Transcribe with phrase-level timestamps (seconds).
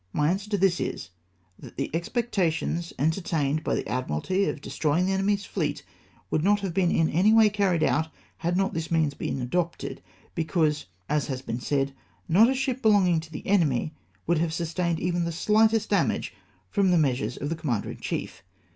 [0.13, 1.11] My answer to this is,
[1.59, 5.83] that the expectations entertained by the Admiralty of destroying the enemy's fleet
[6.31, 10.01] would not have been in any way carried out, had not this means been adopted;
[10.33, 11.93] because, as has been said,
[12.27, 13.93] not a ship belonging to the enemy
[14.25, 16.33] would have sustained even the slightest damage
[16.71, 18.41] from the measures of the com mander in chief.